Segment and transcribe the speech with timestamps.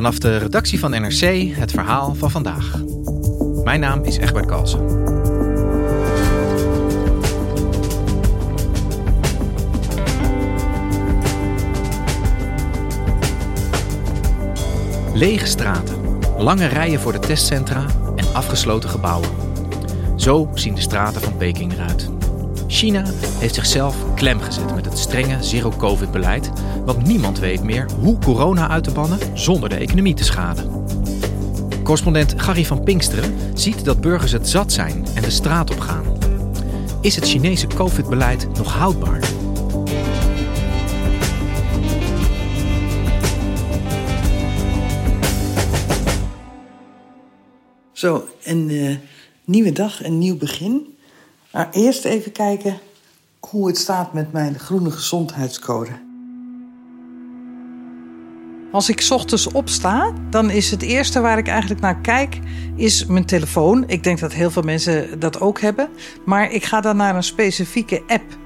[0.00, 2.82] Vanaf de redactie van NRC het verhaal van vandaag.
[3.64, 4.80] Mijn naam is Egbert Kalsen.
[15.14, 15.96] Lege straten,
[16.38, 19.30] lange rijen voor de testcentra en afgesloten gebouwen.
[20.16, 22.19] Zo zien de straten van Peking eruit.
[22.70, 23.04] China
[23.38, 26.50] heeft zichzelf klem gezet met het strenge zero-covid-beleid,
[26.84, 30.84] want niemand weet meer hoe corona uit te bannen zonder de economie te schaden.
[31.82, 36.04] Correspondent Gary van Pinksteren ziet dat burgers het zat zijn en de straat op gaan.
[37.00, 39.20] Is het Chinese covid-beleid nog houdbaar?
[47.92, 48.96] Zo, een uh,
[49.44, 50.98] nieuwe dag, een nieuw begin.
[51.52, 52.78] Maar eerst even kijken
[53.40, 55.90] hoe het staat met mijn groene gezondheidscode.
[58.72, 62.38] Als ik ochtends opsta, dan is het eerste waar ik eigenlijk naar kijk,
[62.76, 63.84] is mijn telefoon.
[63.86, 65.88] Ik denk dat heel veel mensen dat ook hebben.
[66.24, 68.38] Maar ik ga dan naar een specifieke app.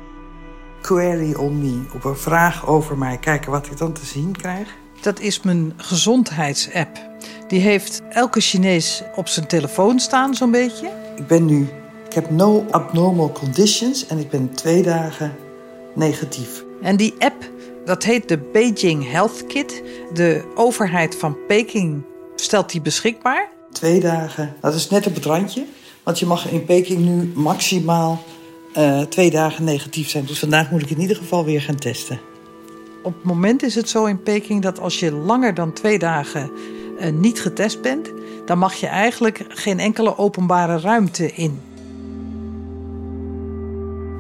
[0.80, 4.68] Query on me, op een vraag over mij, kijken wat ik dan te zien krijg.
[5.00, 6.98] Dat is mijn gezondheidsapp.
[7.48, 10.90] Die heeft elke Chinees op zijn telefoon staan, zo'n beetje.
[11.16, 11.68] Ik ben nu,
[12.14, 15.36] ik heb no abnormal conditions en ik ben twee dagen
[15.94, 16.64] negatief.
[16.82, 17.50] En die app,
[17.84, 19.82] dat heet de Beijing Health Kit.
[20.12, 22.02] De overheid van Peking
[22.36, 23.48] stelt die beschikbaar.
[23.72, 25.64] Twee dagen, dat is net op het randje.
[26.02, 28.22] Want je mag in Peking nu maximaal
[28.76, 30.24] uh, twee dagen negatief zijn.
[30.24, 32.20] Dus vandaag moet ik in ieder geval weer gaan testen.
[33.02, 36.50] Op het moment is het zo in Peking dat als je langer dan twee dagen
[37.00, 38.12] uh, niet getest bent,
[38.46, 41.72] dan mag je eigenlijk geen enkele openbare ruimte in.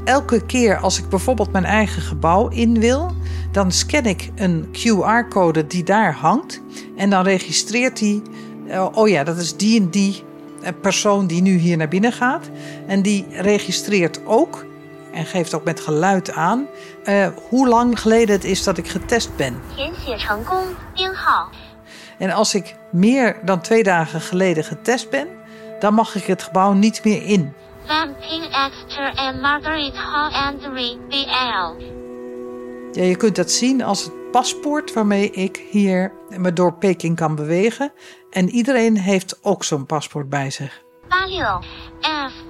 [0.04, 3.14] Elke keer als ik bijvoorbeeld mijn eigen gebouw in wil,
[3.50, 6.60] dan scan ik een QR-code die daar hangt.
[6.96, 8.22] En dan registreert hij,
[8.66, 10.22] uh, oh ja, dat is die en die
[10.62, 12.50] eh, persoon die nu hier naar binnen gaat.
[12.86, 14.64] En die registreert ook
[15.12, 16.66] en geeft ook met geluid aan
[17.04, 19.60] uh, hoe lang geleden het is dat ik getest ben.
[22.18, 25.28] En als ik meer dan twee dagen geleden getest ben,
[25.80, 27.52] dan mag ik het gebouw niet meer in.
[32.92, 37.34] Ja, je kunt dat zien als het paspoort waarmee ik hier me door Peking kan
[37.34, 37.92] bewegen.
[38.30, 40.82] En iedereen heeft ook zo'n paspoort bij zich.
[41.08, 41.64] 86
[42.00, 42.44] F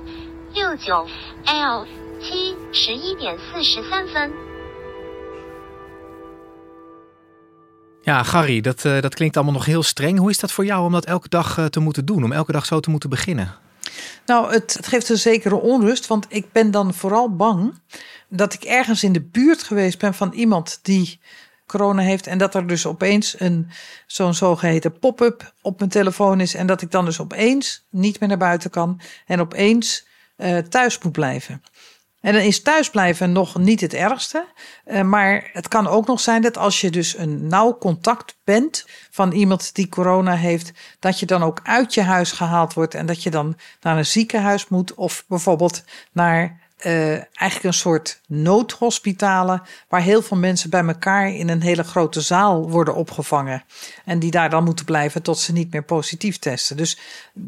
[0.53, 1.09] 69
[1.44, 1.87] L
[2.21, 2.56] 7
[3.05, 4.33] 11点43分。
[8.03, 10.19] Ja, Gary, dat, uh, dat klinkt allemaal nog heel streng.
[10.19, 12.53] Hoe is dat voor jou om dat elke dag uh, te moeten doen, om elke
[12.53, 13.55] dag zo te moeten beginnen?
[14.27, 17.81] Nou, het, het, geeft een zekere onrust, want ik ben dan vooral bang
[18.28, 21.21] dat ik ergens in de buurt geweest ben van iemand die
[21.67, 23.71] corona heeft en dat er dus opeens een
[24.06, 28.28] zo'n zogeheten pop-up op mijn telefoon is en dat ik dan dus opeens niet meer
[28.28, 30.06] naar buiten kan en opeens
[30.37, 31.62] uh, thuis moet blijven.
[32.25, 34.47] En dan is thuisblijven nog niet het ergste.
[34.87, 38.87] Uh, maar het kan ook nog zijn dat als je dus een nauw contact bent
[39.11, 43.06] van iemand die corona heeft, dat je dan ook uit je huis gehaald wordt en
[43.06, 49.62] dat je dan naar een ziekenhuis moet of bijvoorbeeld naar uh, eigenlijk een soort noodhospitalen
[49.88, 53.65] waar heel veel mensen bij elkaar in een hele grote zaal worden opgevangen
[54.05, 56.77] en die daar dan moeten blijven tot ze niet meer positief testen.
[56.77, 56.99] Dus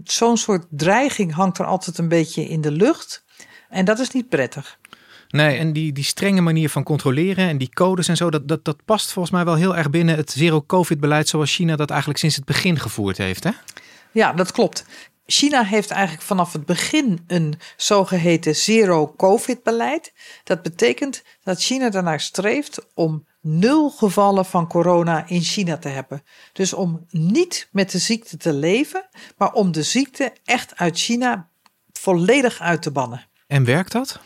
[0.05, 3.25] zo'n soort dreiging hangt er altijd een beetje in de lucht.
[3.69, 4.79] En dat is niet prettig.
[5.29, 8.65] Nee, en die, die strenge manier van controleren en die codes en zo, dat, dat,
[8.65, 12.37] dat past volgens mij wel heel erg binnen het zero-covid-beleid zoals China dat eigenlijk sinds
[12.37, 13.45] het begin gevoerd heeft.
[13.45, 13.51] Hè?
[14.13, 14.85] Ja, dat klopt.
[15.27, 20.13] China heeft eigenlijk vanaf het begin een zogeheten zero-covid-beleid.
[20.45, 26.23] Dat betekent dat China daarnaar streeft om nul gevallen van corona in China te hebben.
[26.53, 31.49] Dus om niet met de ziekte te leven, maar om de ziekte echt uit China
[31.93, 33.27] volledig uit te bannen.
[33.47, 34.21] En werkt dat?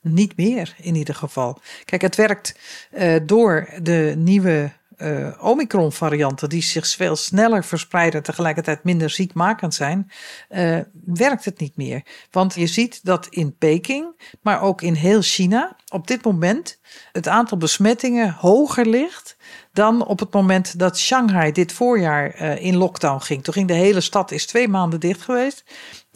[0.00, 1.60] Niet meer in ieder geval.
[1.84, 2.58] Kijk, het werkt
[2.92, 9.74] uh, door de nieuwe uh, Omicron-varianten, die zich veel sneller verspreiden en tegelijkertijd minder ziekmakend
[9.74, 10.10] zijn,
[10.50, 12.02] uh, werkt het niet meer.
[12.30, 16.80] Want je ziet dat in Peking, maar ook in heel China, op dit moment
[17.12, 19.36] het aantal besmettingen hoger ligt
[19.72, 23.44] dan op het moment dat Shanghai dit voorjaar in lockdown ging.
[23.44, 25.64] Toen ging de hele stad is twee maanden dicht geweest.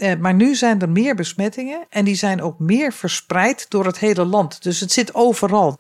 [0.03, 3.99] Uh, maar nu zijn er meer besmettingen en die zijn ook meer verspreid door het
[3.99, 4.63] hele land.
[4.63, 5.79] Dus het zit overal.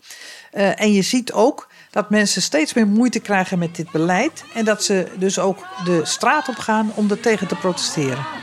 [0.52, 4.64] Uh, en je ziet ook dat mensen steeds meer moeite krijgen met dit beleid en
[4.64, 8.41] dat ze dus ook de straat op gaan om er tegen te protesteren.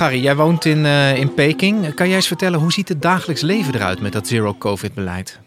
[0.00, 1.94] Gary, jij woont in, uh, in Peking.
[1.94, 5.40] Kan jij eens vertellen hoe ziet het dagelijks leven eruit met dat zero-covid-beleid?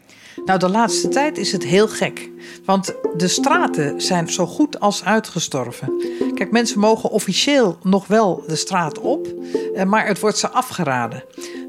[0.45, 2.29] Nou, de laatste tijd is het heel gek.
[2.65, 5.91] Want de straten zijn zo goed als uitgestorven.
[6.33, 9.27] Kijk, mensen mogen officieel nog wel de straat op,
[9.75, 11.23] eh, maar het wordt ze afgeraden.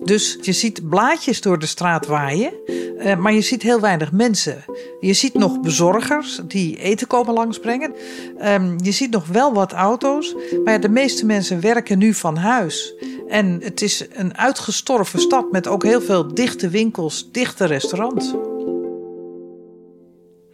[0.04, 2.52] Dus je ziet blaadjes door de straat waaien,
[2.98, 4.64] eh, maar je ziet heel weinig mensen.
[5.00, 7.94] Je ziet nog bezorgers die eten komen langsbrengen.
[8.38, 10.34] Ehm, je ziet nog wel wat auto's,
[10.64, 12.94] maar de meeste mensen werken nu van huis.
[13.28, 18.34] En het is een uitgestorven stad met ook heel veel dichte winkels, dichte restaurants.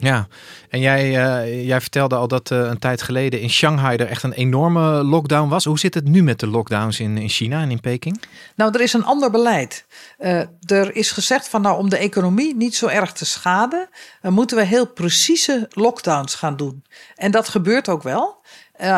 [0.00, 0.28] Ja,
[0.68, 4.22] en jij, uh, jij vertelde al dat uh, een tijd geleden in Shanghai er echt
[4.22, 5.64] een enorme lockdown was.
[5.64, 8.22] Hoe zit het nu met de lockdowns in, in China en in Peking?
[8.56, 9.86] Nou, er is een ander beleid.
[10.18, 13.88] Uh, er is gezegd van nou, om de economie niet zo erg te schaden,
[14.22, 16.84] moeten we heel precieze lockdowns gaan doen.
[17.14, 18.42] En dat gebeurt ook wel.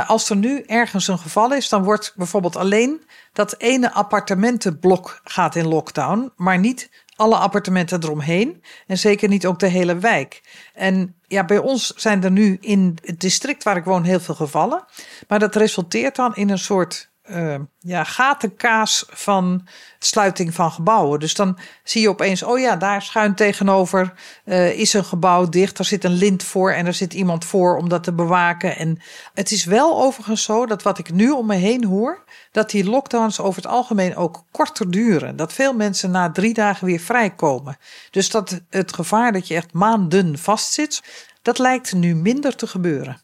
[0.06, 3.02] als er nu ergens een geval is, dan wordt bijvoorbeeld alleen
[3.32, 6.90] dat ene appartementenblok gaat in lockdown, maar niet
[7.22, 8.62] alle appartementen eromheen.
[8.86, 10.42] En zeker niet ook de hele wijk.
[10.74, 14.34] En ja, bij ons zijn er nu in het district waar ik woon heel veel
[14.34, 14.84] gevallen.
[15.28, 21.20] Maar dat resulteert dan in een soort uh, ja, gatenkaas van sluiting van gebouwen.
[21.20, 24.12] Dus dan zie je opeens, oh ja, daar schuin tegenover
[24.44, 25.78] uh, is een gebouw dicht.
[25.78, 28.76] Er zit een lint voor en er zit iemand voor om dat te bewaken.
[28.76, 29.00] En
[29.34, 32.84] het is wel overigens zo dat wat ik nu om me heen hoor, dat die
[32.84, 35.36] lockdowns over het algemeen ook korter duren.
[35.36, 37.76] Dat veel mensen na drie dagen weer vrijkomen.
[38.10, 41.02] Dus dat het gevaar dat je echt maanden vastzit,
[41.42, 43.20] dat lijkt nu minder te gebeuren.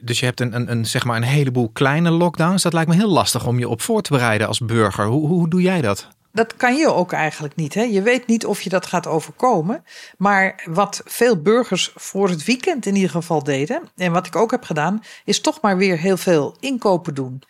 [0.00, 2.62] Dus je hebt een, een, een, zeg maar een heleboel kleine lockdowns.
[2.62, 5.06] Dat lijkt me heel lastig om je op voor te bereiden als burger.
[5.06, 6.08] Hoe, hoe doe jij dat?
[6.32, 7.74] Dat kan je ook eigenlijk niet.
[7.74, 7.82] Hè?
[7.82, 9.84] Je weet niet of je dat gaat overkomen.
[10.18, 14.50] Maar wat veel burgers voor het weekend in ieder geval deden, en wat ik ook
[14.50, 17.42] heb gedaan, is toch maar weer heel veel inkopen doen.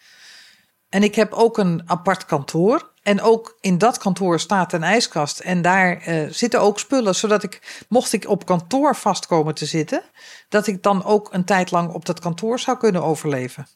[0.88, 2.89] En ik heb ook een apart kantoor.
[3.02, 5.40] En ook in dat kantoor staat een ijskast.
[5.40, 10.02] En daar uh, zitten ook spullen, zodat ik, mocht ik op kantoor vastkomen te zitten,
[10.48, 13.66] dat ik dan ook een tijd lang op dat kantoor zou kunnen overleven.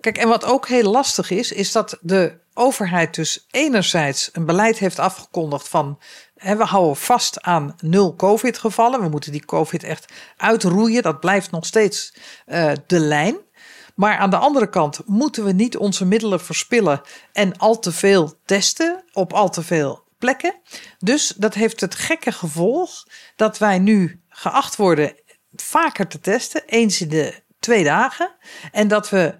[0.00, 4.78] Kijk, en wat ook heel lastig is, is dat de overheid dus enerzijds een beleid
[4.78, 5.98] heeft afgekondigd van
[6.42, 9.00] we houden vast aan nul COVID-gevallen.
[9.00, 11.02] We moeten die COVID echt uitroeien.
[11.02, 12.14] Dat blijft nog steeds
[12.46, 13.36] uh, de lijn.
[14.02, 17.00] Maar aan de andere kant moeten we niet onze middelen verspillen
[17.32, 20.54] en al te veel testen op al te veel plekken.
[20.98, 23.06] Dus dat heeft het gekke gevolg
[23.36, 25.14] dat wij nu geacht worden
[25.54, 28.30] vaker te testen, eens in de twee dagen.
[28.72, 29.34] En dat we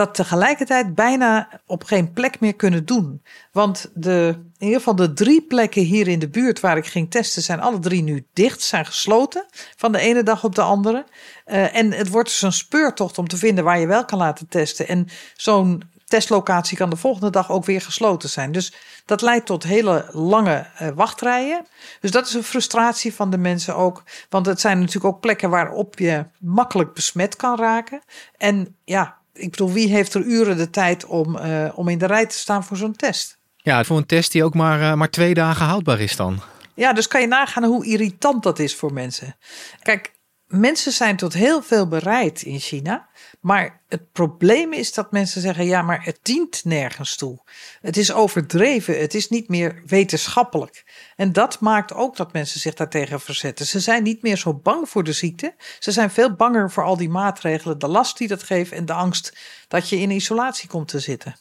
[0.00, 3.22] dat tegelijkertijd bijna op geen plek meer kunnen doen.
[3.52, 7.10] Want de, in ieder geval de drie plekken hier in de buurt waar ik ging
[7.10, 11.04] testen, zijn alle drie nu dicht, zijn gesloten van de ene dag op de andere.
[11.46, 14.48] Uh, en het wordt dus een speurtocht om te vinden waar je wel kan laten
[14.48, 14.88] testen.
[14.88, 18.52] En zo'n testlocatie kan de volgende dag ook weer gesloten zijn.
[18.52, 21.66] Dus dat leidt tot hele lange uh, wachtrijen.
[22.00, 24.02] Dus dat is een frustratie van de mensen ook.
[24.28, 28.02] Want het zijn natuurlijk ook plekken waarop je makkelijk besmet kan raken.
[28.36, 32.06] En ja, ik bedoel, wie heeft er uren de tijd om, uh, om in de
[32.06, 33.38] rij te staan voor zo'n test?
[33.56, 36.40] Ja, voor een test die ook maar, uh, maar twee dagen houdbaar is dan.
[36.74, 39.36] Ja, dus kan je nagaan hoe irritant dat is voor mensen.
[39.82, 40.12] Kijk,
[40.50, 43.08] mensen zijn tot heel veel bereid in China.
[43.40, 47.38] Maar het probleem is dat mensen zeggen: ja, maar het dient nergens toe.
[47.80, 50.84] Het is overdreven, het is niet meer wetenschappelijk.
[51.16, 53.66] En dat maakt ook dat mensen zich daartegen verzetten.
[53.66, 55.54] Ze zijn niet meer zo bang voor de ziekte.
[55.78, 58.92] Ze zijn veel banger voor al die maatregelen, de last die dat geeft en de
[58.92, 59.36] angst
[59.68, 61.36] dat je in isolatie komt te zitten.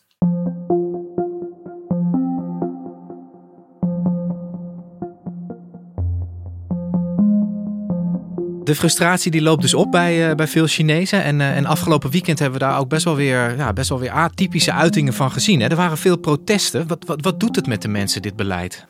[8.70, 11.24] De frustratie die loopt dus op bij, uh, bij veel Chinezen.
[11.24, 14.00] En, uh, en afgelopen weekend hebben we daar ook best wel weer, ja, best wel
[14.00, 15.60] weer atypische uitingen van gezien.
[15.60, 15.68] Hè?
[15.68, 16.88] Er waren veel protesten.
[16.88, 18.86] Wat, wat, wat doet het met de mensen, dit beleid?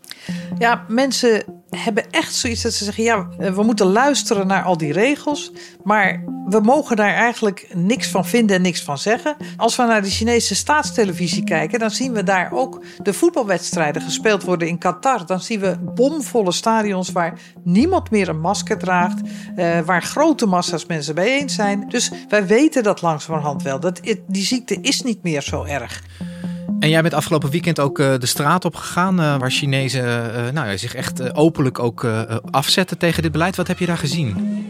[0.57, 4.91] Ja, mensen hebben echt zoiets dat ze zeggen: ja, we moeten luisteren naar al die
[4.91, 5.51] regels,
[5.83, 9.35] maar we mogen daar eigenlijk niks van vinden en niks van zeggen.
[9.57, 14.43] Als we naar de Chinese staatstelevisie kijken, dan zien we daar ook de voetbalwedstrijden gespeeld
[14.43, 15.25] worden in Qatar.
[15.25, 19.21] Dan zien we bomvolle stadions waar niemand meer een masker draagt,
[19.55, 21.89] eh, waar grote massa's mensen bijeen zijn.
[21.89, 23.79] Dus wij weten dat langzamerhand wel.
[23.79, 26.03] Dat, die ziekte is niet meer zo erg.
[26.79, 30.49] En jij bent afgelopen weekend ook uh, de straat op gegaan, uh, waar Chinezen uh,
[30.53, 32.07] nou, zich echt openlijk ook
[32.51, 33.55] afzetten tegen dit beleid.
[33.55, 34.67] Wat heb je daar gezien?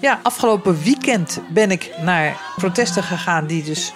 [0.00, 3.92] Ja, afgelopen weekend ben ik naar protesten gegaan die dus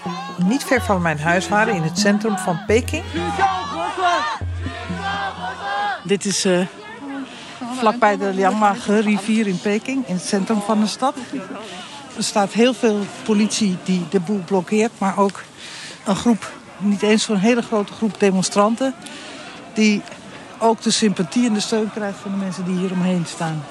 [0.47, 3.03] niet ver van mijn huis waren, in het centrum van Peking.
[6.05, 6.47] Dit is
[7.79, 11.15] vlakbij de Liangma-ge rivier in Peking, in het centrum van de stad.
[12.17, 15.43] Er staat heel veel politie die de boel blokkeert, maar ook
[16.05, 16.51] een groep
[16.85, 18.95] niet eens zo'n hele grote groep demonstranten...
[19.75, 20.03] die
[20.59, 23.65] ook de sympathie en de steun krijgt van de mensen die hier omheen staan.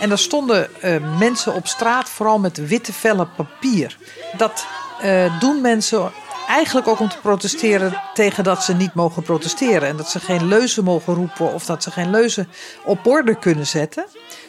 [0.00, 3.96] En er stonden uh, mensen op straat, vooral met witte vellen papier.
[4.36, 4.66] Dat
[5.04, 6.12] uh, doen mensen
[6.48, 9.88] eigenlijk ook om te protesteren tegen dat ze niet mogen protesteren.
[9.88, 12.48] En dat ze geen leuzen mogen roepen of dat ze geen leuzen
[12.84, 14.04] op orde kunnen zetten.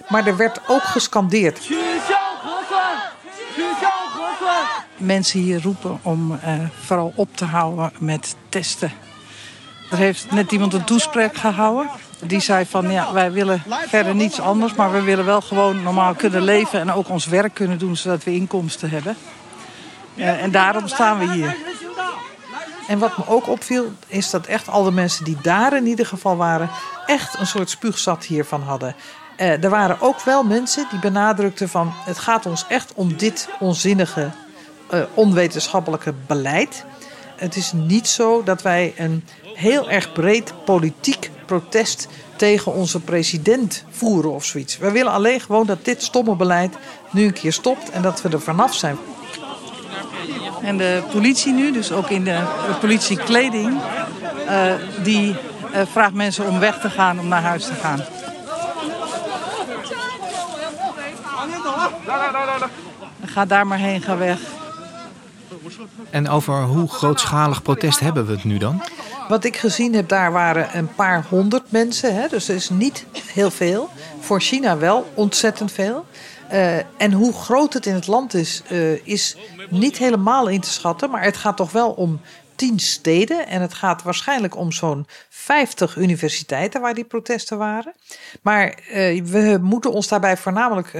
[0.07, 1.59] Maar er werd ook gescandeerd
[5.01, 6.53] mensen hier roepen om uh,
[6.85, 8.91] vooral op te houden met testen.
[9.91, 11.89] Er heeft net iemand een toespraak gehouden.
[12.25, 16.13] Die zei van ja, wij willen verder niets anders, maar we willen wel gewoon normaal
[16.13, 19.15] kunnen leven en ook ons werk kunnen doen zodat we inkomsten hebben.
[20.15, 21.55] Uh, en daarom staan we hier.
[22.87, 26.05] En wat me ook opviel, is dat echt al de mensen die daar in ieder
[26.05, 26.69] geval waren,
[27.05, 28.95] echt een soort spuugzat hiervan hadden.
[29.37, 33.49] Uh, er waren ook wel mensen die benadrukten van het gaat ons echt om dit
[33.59, 34.31] onzinnige
[34.93, 36.85] uh, onwetenschappelijke beleid.
[37.35, 43.83] Het is niet zo dat wij een heel erg breed politiek protest tegen onze president
[43.89, 44.77] voeren of zoiets.
[44.77, 46.77] Wij willen alleen gewoon dat dit stomme beleid
[47.11, 48.97] nu een keer stopt en dat we er vanaf zijn.
[50.61, 52.39] En de politie nu, dus ook in de,
[52.79, 53.81] politiekleding,
[54.49, 58.03] uh, die uh, vraagt mensen om weg te gaan, om naar huis te gaan.
[63.25, 64.39] Ga daar maar heen, ga weg.
[66.09, 68.83] En over hoe grootschalig protest hebben we het nu dan?
[69.27, 72.15] Wat ik gezien heb, daar waren een paar honderd mensen.
[72.15, 72.27] Hè?
[72.27, 73.89] Dus dat is niet heel veel.
[74.19, 76.05] Voor China wel ontzettend veel.
[76.51, 79.37] Uh, en hoe groot het in het land is, uh, is
[79.69, 81.09] niet helemaal in te schatten.
[81.09, 82.21] Maar het gaat toch wel om
[82.55, 83.47] tien steden.
[83.47, 87.93] En het gaat waarschijnlijk om zo'n 50 universiteiten waar die protesten waren.
[88.41, 90.91] Maar uh, we moeten ons daarbij voornamelijk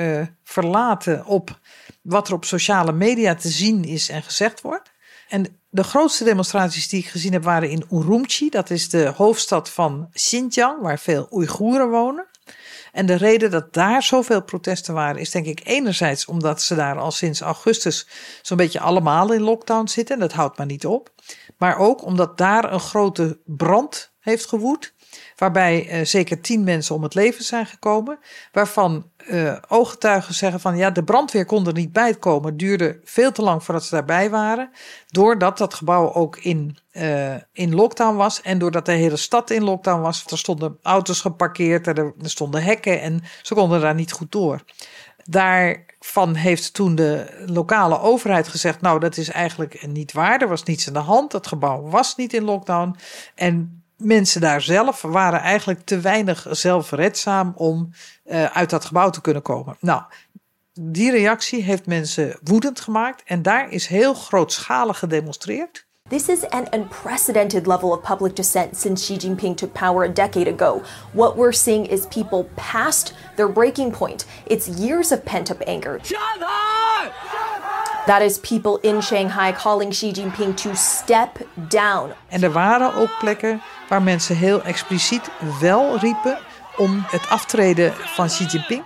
[0.44, 1.60] verlaten op
[2.02, 4.92] wat er op sociale media te zien is en gezegd wordt.
[5.30, 8.50] En de grootste demonstraties die ik gezien heb waren in Urumqi.
[8.50, 12.28] Dat is de hoofdstad van Xinjiang, waar veel Oeigoeren wonen.
[12.92, 17.00] En de reden dat daar zoveel protesten waren, is denk ik enerzijds omdat ze daar
[17.00, 18.08] al sinds augustus
[18.42, 20.16] zo'n beetje allemaal in lockdown zitten.
[20.16, 21.14] En dat houdt maar niet op.
[21.58, 24.94] Maar ook omdat daar een grote brand heeft gewoed
[25.42, 28.20] waarbij uh, zeker tien mensen om het leven zijn gekomen.
[28.52, 32.50] Waarvan uh, ooggetuigen zeggen van ja, de brandweer kon er niet bij komen.
[32.50, 34.70] Het duurde veel te lang voordat ze daarbij waren.
[35.08, 38.42] Doordat dat gebouw ook in, uh, in lockdown was.
[38.42, 40.26] En doordat de hele stad in lockdown was.
[40.28, 44.64] Er stonden auto's geparkeerd, er, er stonden hekken en ze konden daar niet goed door.
[45.24, 50.42] Daarvan heeft toen de lokale overheid gezegd: Nou, dat is eigenlijk niet waar.
[50.42, 51.32] Er was niets aan de hand.
[51.32, 52.96] Het gebouw was niet in lockdown.
[53.36, 57.90] En mensen daar zelf waren eigenlijk te weinig zelfredzaam om
[58.26, 59.78] uh, uit dat gebouw te kunnen komen.
[59.80, 60.02] Nou,
[60.74, 65.86] die reactie heeft mensen woedend gemaakt en daar is heel grootschalig gedemonstreerd.
[66.10, 70.48] This is an unprecedented level of public dissent since Xi Jinping took power a decade
[70.48, 70.82] ago.
[71.14, 74.26] What we're seeing is people past their breaking point.
[74.46, 76.00] It's years of pent up anger.
[78.06, 82.14] That is people in Shanghai calling Xi Jinping to step down.
[82.28, 85.30] En er waren ook plekken waar mensen heel expliciet
[85.60, 86.38] wel riepen
[86.78, 88.84] om het aftreden van Xi Jinping.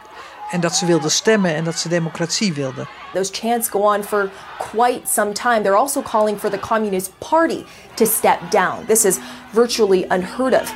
[0.51, 2.87] En dat ze wilden stemmen en dat ze democratie wilden.
[3.13, 5.61] Those chants go on for quite some time.
[5.61, 8.85] They're also calling for the Communist Party to step down.
[8.85, 9.17] This is
[9.51, 10.73] virtually unheard of.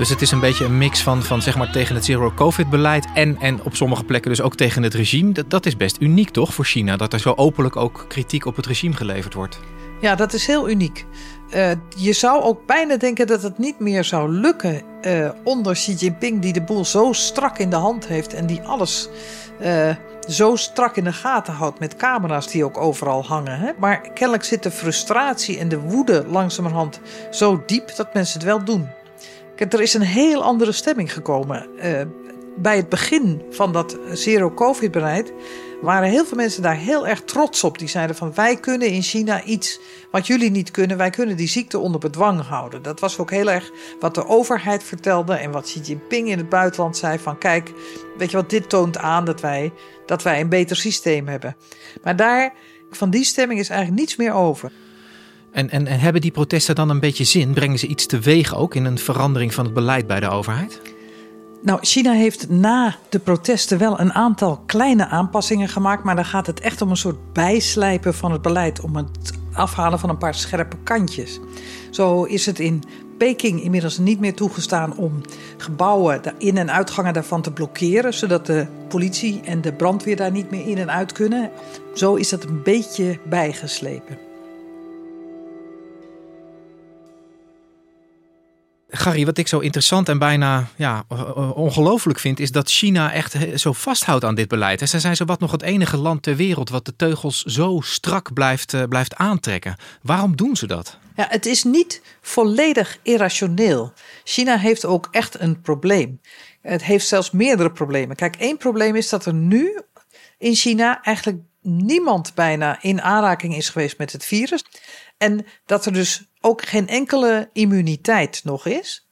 [0.00, 3.36] Dus het is een beetje een mix van, van zeg maar tegen het zero-covid-beleid en,
[3.40, 5.32] en op sommige plekken dus ook tegen het regime.
[5.32, 8.56] Dat, dat is best uniek toch voor China, dat er zo openlijk ook kritiek op
[8.56, 9.60] het regime geleverd wordt.
[10.00, 11.06] Ja, dat is heel uniek.
[11.54, 15.92] Uh, je zou ook bijna denken dat het niet meer zou lukken uh, onder Xi
[15.92, 19.08] Jinping, die de boel zo strak in de hand heeft en die alles
[19.62, 19.94] uh,
[20.28, 23.58] zo strak in de gaten houdt met camera's die ook overal hangen.
[23.58, 23.70] Hè?
[23.78, 28.64] Maar kennelijk zit de frustratie en de woede langzamerhand zo diep dat mensen het wel
[28.64, 28.98] doen.
[29.68, 31.66] Er is een heel andere stemming gekomen.
[32.56, 35.32] bij het begin van dat zero-covid-beleid
[35.80, 37.78] waren heel veel mensen daar heel erg trots op.
[37.78, 40.96] Die zeiden van wij kunnen in China iets wat jullie niet kunnen.
[40.96, 42.82] Wij kunnen die ziekte onder bedwang houden.
[42.82, 46.48] Dat was ook heel erg wat de overheid vertelde en wat Xi Jinping in het
[46.48, 47.72] buitenland zei van kijk,
[48.18, 49.72] weet je wat, dit toont aan dat wij,
[50.06, 51.56] dat wij een beter systeem hebben.
[52.02, 52.52] Maar daar,
[52.90, 54.72] van die stemming is eigenlijk niets meer over.
[55.52, 57.52] En, en, en hebben die protesten dan een beetje zin?
[57.52, 60.80] Brengen ze iets teweeg ook in een verandering van het beleid bij de overheid?
[61.62, 66.46] Nou, China heeft na de protesten wel een aantal kleine aanpassingen gemaakt, maar dan gaat
[66.46, 70.34] het echt om een soort bijslijpen van het beleid, om het afhalen van een paar
[70.34, 71.40] scherpe kantjes.
[71.90, 72.82] Zo is het in
[73.18, 75.20] Peking inmiddels niet meer toegestaan om
[75.56, 80.30] gebouwen, de in- en uitgangen daarvan te blokkeren, zodat de politie en de brandweer daar
[80.30, 81.50] niet meer in en uit kunnen.
[81.94, 84.29] Zo is dat een beetje bijgeslepen.
[89.00, 91.04] Gary, wat ik zo interessant en bijna ja,
[91.54, 94.88] ongelooflijk vind, is dat China echt zo vasthoudt aan dit beleid.
[94.88, 98.32] Ze zijn zo wat nog het enige land ter wereld wat de teugels zo strak
[98.32, 99.76] blijft, eh, blijft aantrekken.
[100.02, 100.98] Waarom doen ze dat?
[101.16, 103.92] Ja, het is niet volledig irrationeel.
[104.24, 106.20] China heeft ook echt een probleem.
[106.62, 108.16] Het heeft zelfs meerdere problemen.
[108.16, 109.80] Kijk, één probleem is dat er nu
[110.38, 114.64] in China eigenlijk niemand bijna in aanraking is geweest met het virus.
[115.18, 119.08] En dat er dus ook geen enkele immuniteit nog is.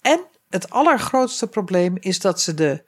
[0.00, 2.84] En het allergrootste probleem is dat ze de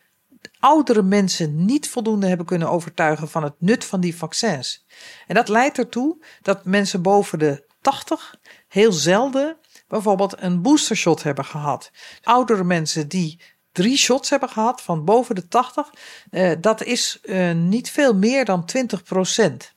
[0.58, 4.86] oudere mensen niet voldoende hebben kunnen overtuigen van het nut van die vaccins.
[5.26, 8.34] En dat leidt ertoe dat mensen boven de 80
[8.68, 9.56] heel zelden
[9.88, 11.90] bijvoorbeeld een boostershot hebben gehad.
[12.22, 13.40] Oudere mensen die
[13.76, 15.90] drie shots hebben gehad van boven de 80,
[16.30, 19.74] eh, dat is eh, niet veel meer dan 20 procent.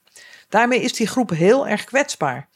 [0.49, 2.49] Daarmee is die groep heel erg kwetsbaar.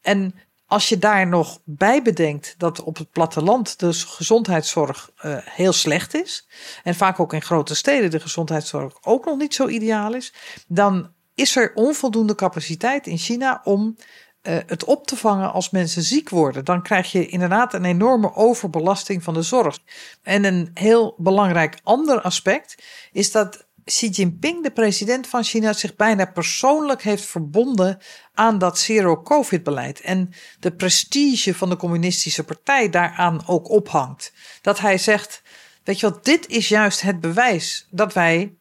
[0.00, 0.34] En
[0.66, 6.14] als je daar nog bij bedenkt dat op het platteland de gezondheidszorg uh, heel slecht
[6.14, 6.48] is,
[6.82, 10.32] en vaak ook in grote steden de gezondheidszorg ook nog niet zo ideaal is,
[10.66, 13.96] dan is er onvoldoende capaciteit in China om
[14.42, 16.64] uh, het op te vangen als mensen ziek worden.
[16.64, 19.78] Dan krijg je inderdaad een enorme overbelasting van de zorg.
[20.22, 25.96] En een heel belangrijk ander aspect is dat Xi Jinping, de president van China, zich
[25.96, 27.98] bijna persoonlijk heeft verbonden
[28.34, 30.00] aan dat zero-covid-beleid.
[30.00, 34.32] En de prestige van de communistische partij daaraan ook ophangt.
[34.62, 35.42] Dat hij zegt:
[35.84, 38.54] Weet je wat, dit is juist het bewijs dat wij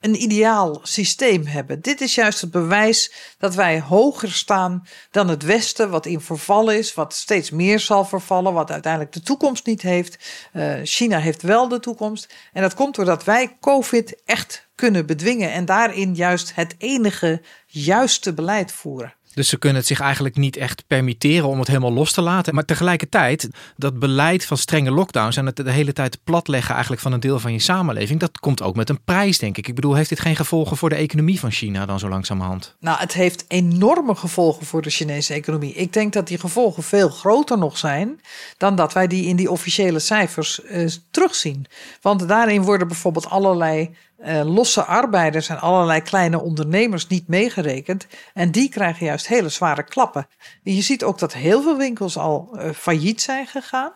[0.00, 1.80] een ideaal systeem hebben.
[1.80, 6.70] Dit is juist het bewijs dat wij hoger staan dan het Westen, wat in verval
[6.70, 10.18] is, wat steeds meer zal vervallen, wat uiteindelijk de toekomst niet heeft.
[10.52, 12.34] Uh, China heeft wel de toekomst.
[12.52, 18.34] En dat komt doordat wij COVID echt kunnen bedwingen en daarin juist het enige juiste
[18.34, 19.14] beleid voeren.
[19.38, 22.54] Dus ze kunnen het zich eigenlijk niet echt permitteren om het helemaal los te laten.
[22.54, 27.12] Maar tegelijkertijd, dat beleid van strenge lockdowns en het de hele tijd platleggen eigenlijk van
[27.12, 29.68] een deel van je samenleving, dat komt ook met een prijs, denk ik.
[29.68, 32.76] Ik bedoel, heeft dit geen gevolgen voor de economie van China dan zo langzamerhand?
[32.80, 35.74] Nou, het heeft enorme gevolgen voor de Chinese economie.
[35.74, 38.20] Ik denk dat die gevolgen veel groter nog zijn
[38.56, 41.66] dan dat wij die in die officiële cijfers uh, terugzien.
[42.00, 48.06] Want daarin worden bijvoorbeeld allerlei uh, losse arbeiders en allerlei kleine ondernemers niet meegerekend.
[48.34, 50.28] En die krijgen juist hele zware klappen.
[50.62, 53.92] Je ziet ook dat heel veel winkels al uh, failliet zijn gegaan.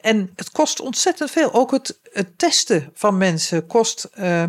[0.00, 1.52] En het kost ontzettend veel.
[1.52, 1.98] Ook het,
[2.36, 4.42] testen van mensen kost, uh,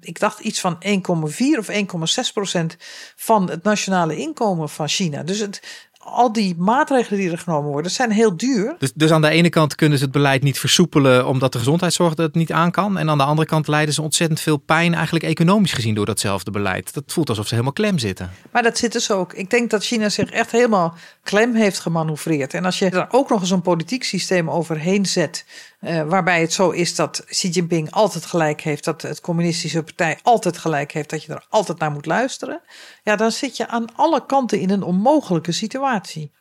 [0.00, 2.76] ik dacht iets van 1,4 of 1,6 procent
[3.16, 5.22] van het nationale inkomen van China.
[5.22, 8.76] Dus het, al die maatregelen die er genomen worden, zijn heel duur.
[8.78, 12.14] Dus, dus aan de ene kant kunnen ze het beleid niet versoepelen omdat de gezondheidszorg
[12.14, 12.98] dat niet aan kan.
[12.98, 16.50] En aan de andere kant leiden ze ontzettend veel pijn, eigenlijk economisch gezien, door datzelfde
[16.50, 16.94] beleid.
[16.94, 18.30] Dat voelt alsof ze helemaal klem zitten.
[18.52, 19.32] Maar dat zit dus ook.
[19.32, 22.54] Ik denk dat China zich echt helemaal klem heeft gemanoeuvreerd.
[22.54, 25.44] En als je daar ook nog eens een politiek systeem overheen zet.
[25.86, 30.18] Uh, waarbij het zo is dat Xi Jinping altijd gelijk heeft, dat het communistische partij
[30.22, 32.60] altijd gelijk heeft, dat je er altijd naar moet luisteren.
[33.02, 36.32] Ja, dan zit je aan alle kanten in een onmogelijke situatie.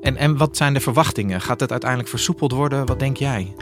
[0.00, 1.40] En, en wat zijn de verwachtingen?
[1.40, 2.86] Gaat het uiteindelijk versoepeld worden?
[2.86, 3.54] Wat denk jij?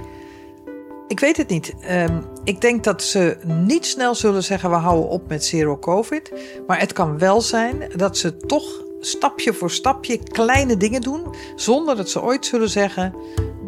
[1.09, 1.75] Ik weet het niet.
[1.91, 6.33] Um, ik denk dat ze niet snel zullen zeggen: we houden op met zero COVID.
[6.67, 11.97] Maar het kan wel zijn dat ze toch stapje voor stapje kleine dingen doen, zonder
[11.97, 13.15] dat ze ooit zullen zeggen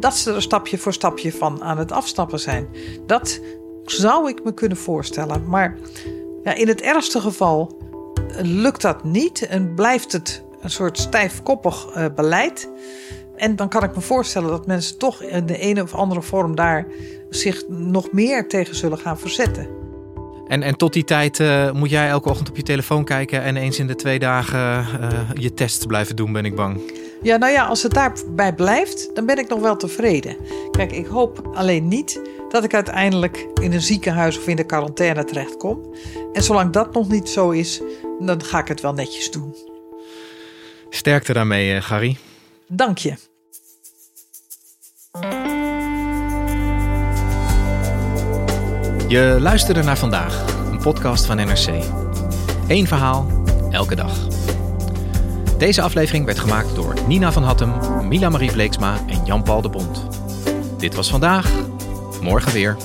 [0.00, 2.68] dat ze er stapje voor stapje van aan het afstappen zijn.
[3.06, 3.40] Dat
[3.84, 5.48] zou ik me kunnen voorstellen.
[5.48, 5.76] Maar
[6.44, 7.78] ja, in het ergste geval
[8.42, 12.68] lukt dat niet en blijft het een soort stijfkoppig uh, beleid.
[13.36, 16.54] En dan kan ik me voorstellen dat mensen toch in de ene of andere vorm
[16.54, 16.86] daar
[17.30, 19.68] zich nog meer tegen zullen gaan verzetten.
[20.46, 23.56] En, en tot die tijd uh, moet jij elke ochtend op je telefoon kijken en
[23.56, 26.80] eens in de twee dagen uh, je test blijven doen, ben ik bang.
[27.22, 30.36] Ja, nou ja, als het daarbij blijft, dan ben ik nog wel tevreden.
[30.70, 35.24] Kijk, ik hoop alleen niet dat ik uiteindelijk in een ziekenhuis of in de quarantaine
[35.24, 35.94] terechtkom.
[36.32, 37.80] En zolang dat nog niet zo is,
[38.18, 39.56] dan ga ik het wel netjes doen.
[40.90, 42.16] Sterkte daarmee, uh, Gary.
[42.66, 43.14] Dank je.
[49.08, 51.84] Je luisterde naar vandaag, een podcast van NRC.
[52.68, 54.39] Eén verhaal, elke dag.
[55.60, 60.06] Deze aflevering werd gemaakt door Nina van Hattem, Mila Marie Bleeksma en Jan-Paul de Bond.
[60.78, 61.52] Dit was vandaag,
[62.22, 62.76] morgen weer.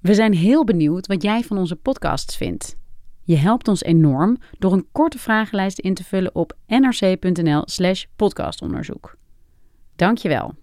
[0.00, 2.76] We zijn heel benieuwd wat jij van onze podcasts vindt.
[3.28, 9.16] Je helpt ons enorm door een korte vragenlijst in te vullen op nrc.nl/slash podcastonderzoek.
[9.96, 10.54] Dankjewel.